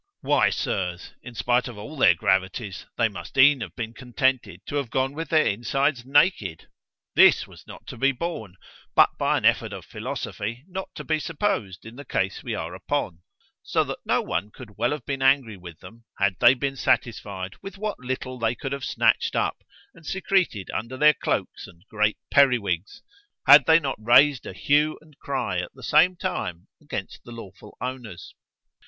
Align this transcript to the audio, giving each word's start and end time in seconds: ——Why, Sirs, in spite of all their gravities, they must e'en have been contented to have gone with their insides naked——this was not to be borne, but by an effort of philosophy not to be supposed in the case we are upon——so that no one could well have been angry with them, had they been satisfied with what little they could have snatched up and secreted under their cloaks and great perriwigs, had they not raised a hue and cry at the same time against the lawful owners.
——Why, 0.23 0.49
Sirs, 0.49 1.13
in 1.21 1.35
spite 1.35 1.67
of 1.67 1.77
all 1.77 1.95
their 1.95 2.15
gravities, 2.15 2.87
they 2.97 3.07
must 3.07 3.37
e'en 3.37 3.61
have 3.61 3.75
been 3.75 3.93
contented 3.93 4.65
to 4.65 4.77
have 4.77 4.89
gone 4.89 5.13
with 5.13 5.29
their 5.29 5.45
insides 5.45 6.03
naked——this 6.07 7.45
was 7.45 7.67
not 7.67 7.85
to 7.85 7.97
be 7.97 8.11
borne, 8.11 8.55
but 8.95 9.11
by 9.19 9.37
an 9.37 9.45
effort 9.45 9.71
of 9.73 9.85
philosophy 9.85 10.63
not 10.67 10.89
to 10.95 11.03
be 11.03 11.19
supposed 11.19 11.85
in 11.85 11.97
the 11.97 12.03
case 12.03 12.41
we 12.41 12.55
are 12.55 12.73
upon——so 12.73 13.83
that 13.83 13.99
no 14.03 14.23
one 14.23 14.49
could 14.49 14.75
well 14.75 14.89
have 14.89 15.05
been 15.05 15.21
angry 15.21 15.55
with 15.55 15.81
them, 15.81 16.03
had 16.17 16.35
they 16.39 16.55
been 16.55 16.75
satisfied 16.75 17.53
with 17.61 17.77
what 17.77 17.99
little 17.99 18.39
they 18.39 18.55
could 18.55 18.71
have 18.71 18.83
snatched 18.83 19.35
up 19.35 19.57
and 19.93 20.03
secreted 20.07 20.71
under 20.71 20.97
their 20.97 21.13
cloaks 21.13 21.67
and 21.67 21.83
great 21.91 22.17
perriwigs, 22.33 23.03
had 23.45 23.67
they 23.67 23.79
not 23.79 24.01
raised 24.03 24.47
a 24.47 24.53
hue 24.53 24.97
and 24.99 25.19
cry 25.19 25.59
at 25.59 25.71
the 25.75 25.83
same 25.83 26.15
time 26.15 26.65
against 26.81 27.23
the 27.23 27.31
lawful 27.31 27.77
owners. 27.79 28.33